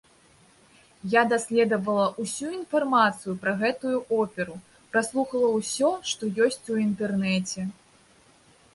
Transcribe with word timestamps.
Я 1.11 1.21
даследавала 1.33 2.07
ўсю 2.23 2.49
інфармацыю 2.61 3.37
пра 3.45 3.53
гэтую 3.61 3.95
оперу, 4.23 4.57
праслухала 4.97 5.47
ўсё, 5.61 5.95
што 6.13 6.23
ёсць 6.47 6.63
у 6.75 6.83
інтэрнэце. 6.89 7.73